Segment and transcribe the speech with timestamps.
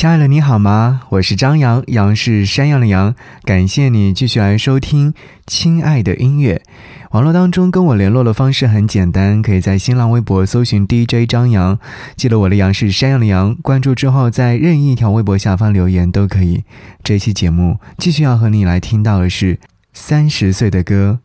[0.00, 1.02] 亲爱的，你好吗？
[1.10, 3.14] 我是张扬，杨是山羊的羊。
[3.44, 5.12] 感谢你继续来收听
[5.46, 6.62] 《亲爱的音乐》。
[7.10, 11.78] 网络当中跟我联络的方式很简单，可以在新浪微博搜寻 DJ 张扬，
[12.16, 16.64] 记得我的羊是山羊的羊，关注之后在任意一条微博下方留言都可以。
[17.04, 19.60] 这期节目继续要和你来听到的是
[19.92, 21.20] 三十岁的歌。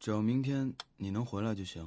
[0.00, 1.86] 只要明天你能回来就行。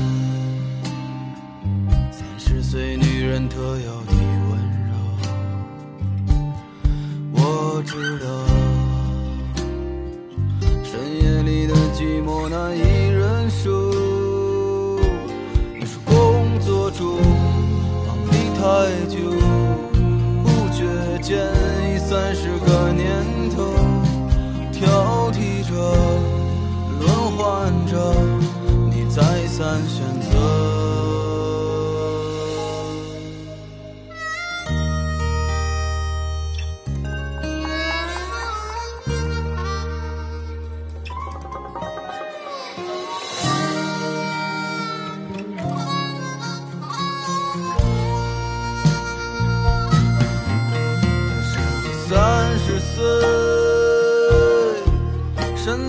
[2.71, 4.13] 最女人特有的
[4.47, 4.95] 温柔。
[7.33, 8.50] 我知道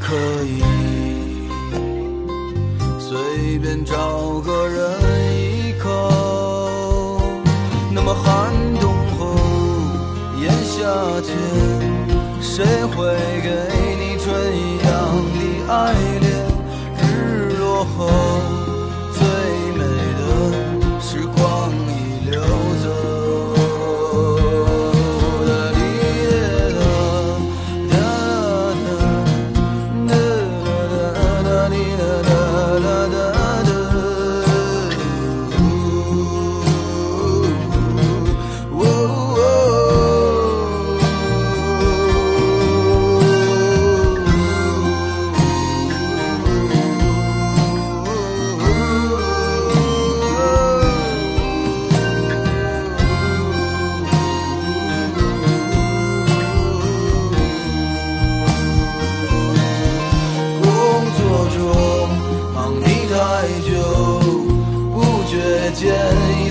[0.00, 0.62] 可以
[2.98, 4.98] 随便找个人
[5.36, 5.88] 依靠。
[7.92, 9.36] 那么寒冬后，
[10.40, 10.80] 炎夏
[11.20, 11.28] 天。
[12.40, 13.14] 谁会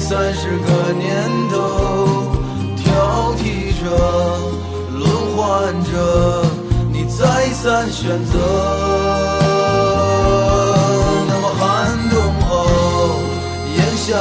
[0.09, 1.07] 三十个年
[1.51, 1.55] 头，
[2.77, 3.85] 挑剔着，
[4.97, 5.05] 轮
[5.37, 5.91] 换着，
[6.91, 8.33] 你再三选择。
[11.27, 12.49] 那么寒冬后，
[13.77, 14.17] 炎夏。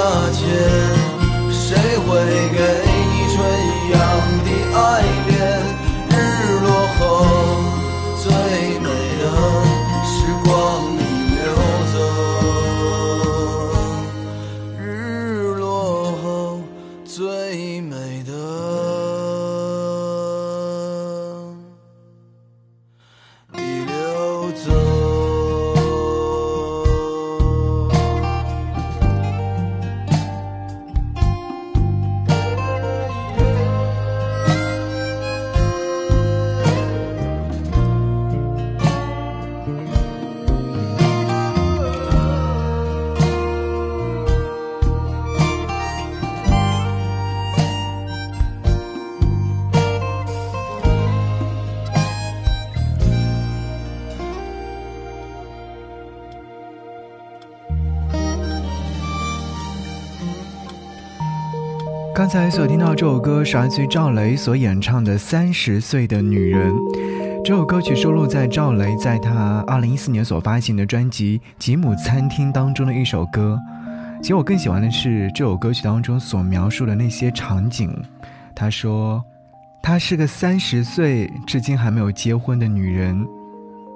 [62.19, 66.73] 刚才所听到这首歌是来自于赵雷所演唱的《三十岁的女人》。
[67.45, 73.57] 这首歌曲收录在赵雷在他二零一四年所发行的专辑《吉姆餐厅》当中的一首歌。
[74.21, 77.89] 其实我更喜欢的是这首歌曲当中所描述的那些场景。
[78.53, 79.25] 他说，
[79.81, 83.25] 她是个三十岁至今还没有结婚的女人，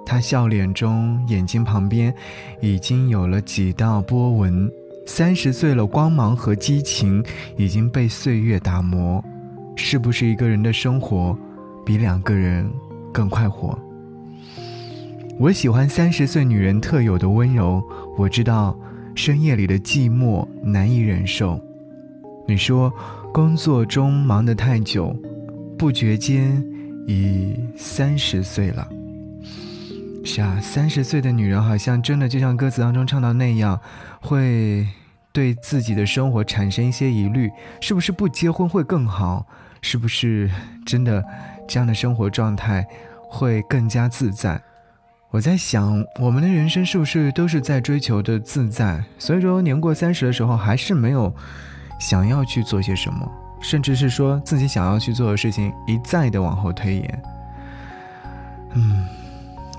[0.06, 2.14] 她笑脸中眼睛旁边
[2.60, 4.70] 已经有了几道波纹。
[5.04, 7.22] 三十岁了，光芒和激情
[7.56, 9.22] 已经被岁月打磨。
[9.75, 11.37] 是不是一个人的生活
[11.84, 12.70] 比两个人？
[13.12, 13.78] 更快活。
[15.38, 17.82] 我喜欢三十岁女人特有的温柔。
[18.16, 18.78] 我知道
[19.14, 21.60] 深夜里的寂寞难以忍受。
[22.46, 22.93] 你说
[23.32, 25.14] 工作中忙得太久，
[25.78, 26.64] 不觉间
[27.06, 28.88] 已三十岁了。
[30.24, 33.78] 是啊，三十岁的女人好像真的就像歌词当中唱到那样，
[34.20, 34.86] 会
[35.32, 39.46] 对自己的生活产生一些疑虑：是不是不结婚会更好？
[39.80, 40.50] 是不是
[40.86, 41.24] 真的？
[41.69, 42.86] 这样的生活状态
[43.28, 44.60] 会更加自在。
[45.30, 49.02] 我在想，我们的人生是不是都是在追求的自在？
[49.18, 51.34] 所以说，年过三十的时候，还是没有
[51.98, 53.30] 想要去做些什么，
[53.60, 57.22] 甚至是说自己想要去做的事情一再的往后推延。
[58.75, 59.06] 嗯，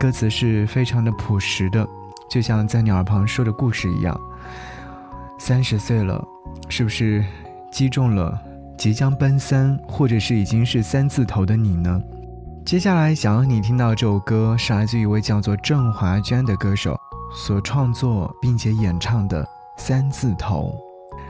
[0.04, 1.88] 歌词是非常的朴实的，
[2.30, 4.20] 就像在你耳旁说的故事一样。
[5.40, 6.22] 三十岁了，
[6.68, 7.24] 是不是
[7.72, 8.38] 击中了？
[8.78, 12.02] 即将奔三，或者是已经是三字头的你呢？
[12.66, 17.00] 接下来想要你听到这首歌，是来自一位叫做郑华娟的歌手
[17.34, 19.42] 所创作并且演唱的
[19.78, 20.76] 《三字头》。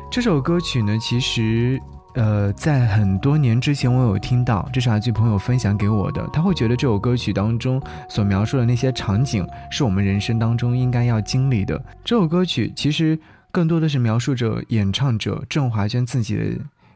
[0.09, 1.79] 这首歌曲呢，其实，
[2.15, 6.27] 呃，在很多年之前我有听到，这是阿俊朋友分享给我的。
[6.33, 11.83] 他会觉得这首歌曲当中所描述的那些场景，是我们人生当中应该要经历的。
[12.03, 13.19] 这首歌曲其实
[13.51, 16.43] 更多的是描述着演唱者郑华娟自己的。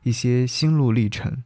[0.03, 1.43] 一些心路历程，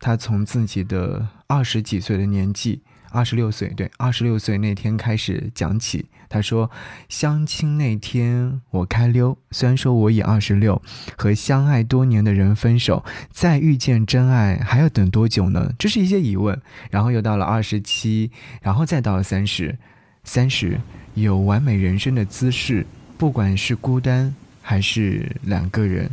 [0.00, 2.82] 他从自己的二十几岁的年纪，
[3.14, 6.04] 二十六岁，对，二十六岁那天开始讲起。
[6.28, 6.68] 他说
[7.08, 10.82] ：“相亲那天我开溜，虽然说我已二十六，
[11.16, 16.60] 和相爱多年的人分手，再遇见真爱还要等多久呢？”这是一些疑问。
[16.90, 18.30] 然后又到了二十七，
[18.60, 19.78] 然后再到了三十，
[20.24, 20.80] 三十
[21.14, 22.84] 有完美人生的姿势，
[23.16, 26.10] 不管是孤单还是两个人，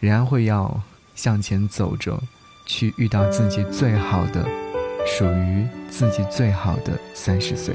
[0.00, 0.82] 仍然会要。
[1.14, 2.20] 向前走着，
[2.66, 4.48] 去遇到自己最好的，
[5.06, 7.74] 属于自己最好的三十岁。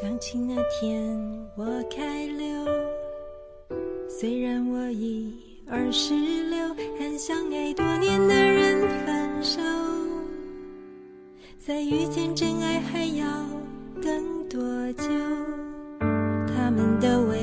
[0.00, 1.16] 想起那天
[1.54, 1.64] 我
[1.94, 2.46] 开溜，
[4.08, 5.32] 虽然我已
[5.68, 6.68] 二十六，
[6.98, 9.60] 和相爱多年的人分手。
[11.64, 13.24] 再遇见真爱还要
[14.02, 14.60] 等多
[14.98, 15.08] 久？
[16.46, 17.40] 他们都为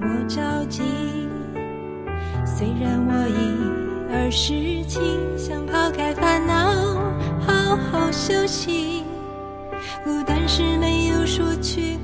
[0.00, 0.82] 我着急。
[2.46, 4.98] 虽然我已二十七，
[5.36, 6.54] 想抛开烦恼，
[7.38, 9.04] 好好休息。
[10.02, 11.97] 孤单是没有说去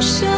[0.00, 0.29] 是。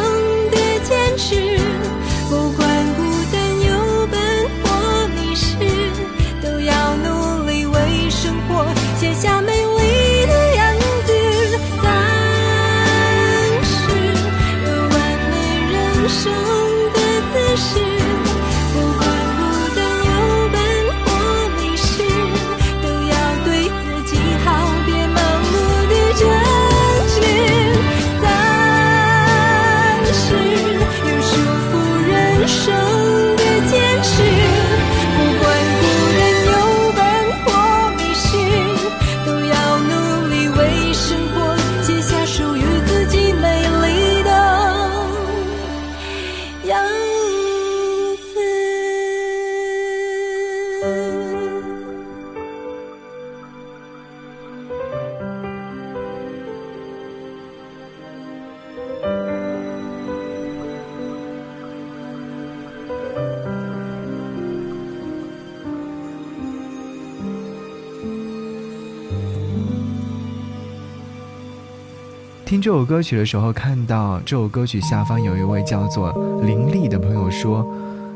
[72.53, 77.67] 听这首歌曲的时候，看到这首歌曲下方有一位叫做林丽的朋友说：“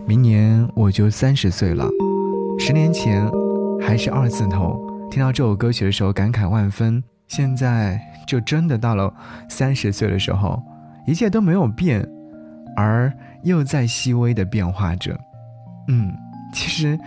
[0.07, 1.89] 明年我就三十岁了，
[2.59, 3.27] 十年前
[3.81, 4.79] 还是二字头。”
[5.11, 7.03] 听到这首歌曲的时候，感慨万分。
[7.29, 9.11] 现在就真的到了
[9.49, 10.63] 三十岁的时候，
[11.07, 12.07] 一切都没有变，
[12.77, 13.11] 而
[13.43, 15.19] 又在细微的变化着。
[15.89, 16.13] 嗯，
[16.53, 16.99] 其实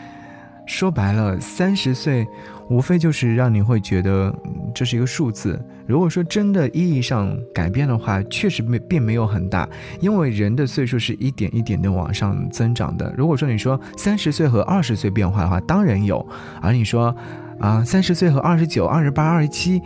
[0.65, 2.27] 说白了，三十岁。
[2.69, 4.31] 无非就是让你会觉得
[4.73, 5.59] 这是一个数字。
[5.87, 9.67] 如果说真的意义上改变的话，确实没并没有很大，
[9.99, 13.13] 因为人的岁数是一点一点的往上增长的。
[13.17, 16.23] 如果说你说三十岁和二十岁变化的话，当然有；
[16.61, 17.15] 而你说
[17.59, 19.81] 啊三十岁和二十九、二十八、二十七，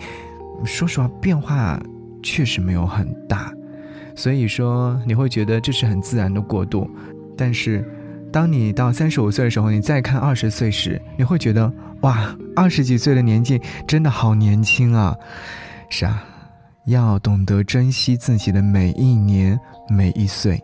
[0.65, 1.81] 说实话变化
[2.21, 3.53] 确实没有很大。
[4.15, 6.89] 所以说你会觉得这是很自然的过渡，
[7.37, 7.83] 但是
[8.33, 11.71] 当你到三十五岁的时候，你再看二十岁时，你会觉得。
[12.01, 15.15] 哇，二十几岁的年纪真的好年轻啊！
[15.89, 16.21] 是啊，
[16.85, 20.59] 要懂得珍惜自己的每一年每一岁。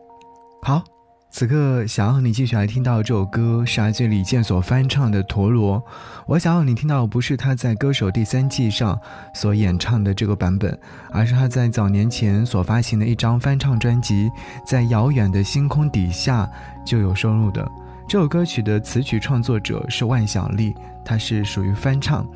[0.63, 0.83] 好，
[1.31, 5.79] 此刻想要和你继续来听到这首歌，是来自李健所翻唱的《陀螺》。
[6.25, 8.99] 我想要你听到的不是他在《歌手》第三季上
[9.33, 10.77] 所演唱的这个版本，
[11.11, 14.27] 而是他在早年前所发行的一张翻唱专辑
[14.65, 16.49] 《在遥远的星空底下》
[16.85, 17.65] 就有收录的。
[18.07, 20.73] 这首歌曲的词曲创作者是万晓利，
[21.05, 22.27] 它是属于翻唱。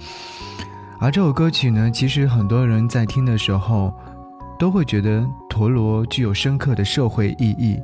[0.99, 3.91] 而这首歌曲呢，其实很多人在听的时候，
[4.59, 7.81] 都会觉得陀螺具有深刻的社会意义。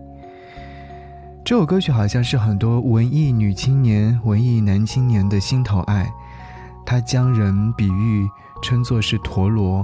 [1.50, 6.08] 这首歌曲好像是很多文艺女青年、文艺男青年的心头爱。
[6.86, 8.30] 它将人比喻
[8.62, 9.84] 称作是陀螺，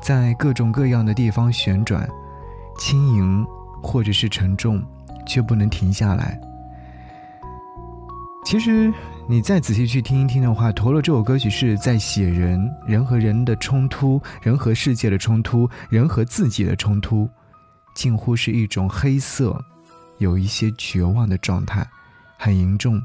[0.00, 2.08] 在各种各样的地方旋转，
[2.78, 3.44] 轻盈
[3.82, 4.80] 或者是沉重，
[5.26, 6.40] 却不能停下来。
[8.44, 8.94] 其实，
[9.28, 17.28] 你再仔细去听一听的话，《陀螺》这首歌曲是在写人，人和人的冲突，人和世界的冲突，人和自己的冲突，
[17.92, 19.60] 近乎是一种黑色，
[20.18, 21.86] 有一些绝望的状态，
[22.38, 23.02] 很严重。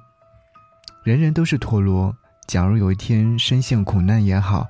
[1.03, 2.15] 人人都是陀螺，
[2.47, 4.67] 假如有一天深陷苦难也好，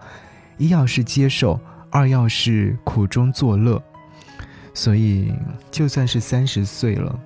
[0.57, 3.81] 一要是接受，二要是苦中作乐。
[4.73, 5.33] 所以，
[5.71, 7.19] 就算是三十岁了，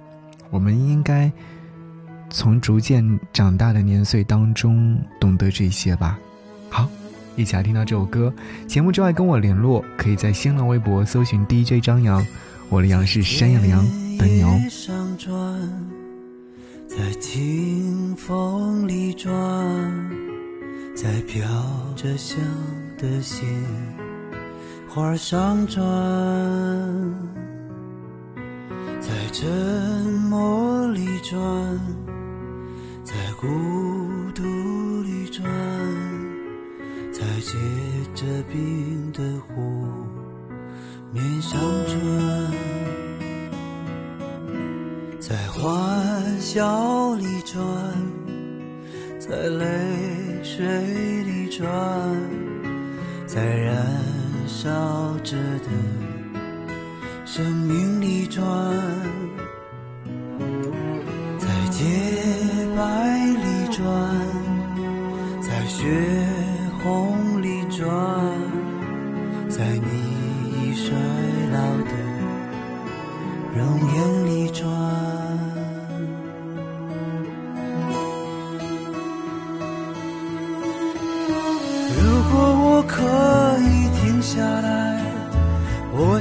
[0.49, 1.31] 我们应该。
[2.33, 6.17] 从逐渐长大的年岁当中懂得这些吧。
[6.69, 6.87] 好，
[7.35, 8.33] 一起来听到这首歌。
[8.65, 12.25] 节目之外跟我联络，可以在新浪微博搜寻 DJ 张扬，
[12.69, 13.85] 我的杨是山羊的羊，
[14.17, 14.57] 等你哦。
[15.23, 15.31] 转
[16.87, 19.31] 在清风里转，
[20.95, 21.43] 在飘
[21.95, 22.39] 着香
[22.97, 23.47] 的鲜
[24.89, 25.85] 花上转，
[28.99, 29.47] 在沉
[30.27, 31.39] 默里转。
[33.03, 33.47] 在孤
[34.33, 34.41] 独
[35.03, 35.43] 里转，
[37.11, 37.53] 在结
[38.15, 39.85] 着冰的湖
[41.13, 42.01] 面上转，
[45.31, 47.63] 在欢笑里转，
[49.17, 49.65] 在泪
[50.43, 51.65] 水里转，
[53.25, 53.77] 在燃
[54.45, 54.67] 烧
[55.23, 55.69] 着的
[57.23, 58.43] 生命里转，
[61.39, 61.85] 在洁
[62.75, 63.87] 白里转，
[65.39, 65.87] 在血
[66.83, 67.87] 红里转，
[69.47, 70.93] 在你已衰
[71.53, 71.93] 老的
[73.55, 74.80] 容颜里转。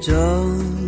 [0.00, 0.79] 这。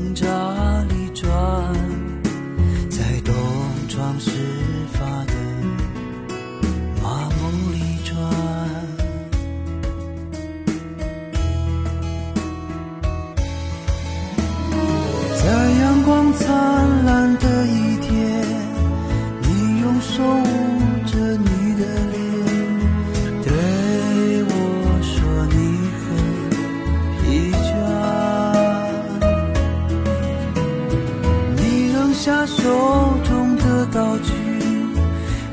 [33.12, 34.32] 手中的道具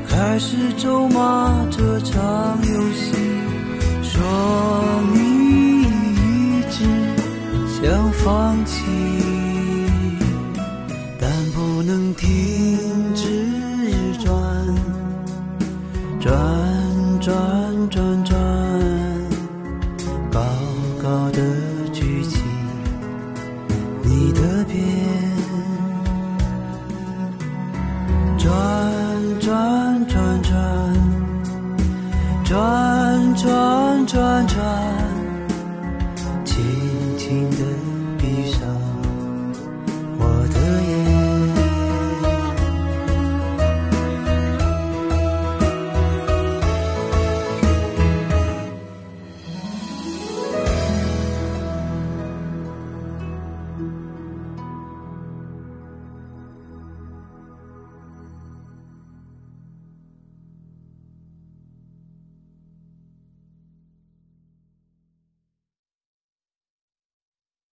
[0.08, 3.12] 开始咒骂这场游戏
[4.02, 4.22] 说
[5.12, 6.84] 你一直
[7.68, 8.82] 想放弃
[11.18, 12.78] 但不能停
[13.14, 13.26] 止
[14.22, 14.34] 转
[16.18, 17.69] 转转。
[33.34, 34.56] 转转转
[36.44, 36.56] 轻
[37.18, 37.89] 轻的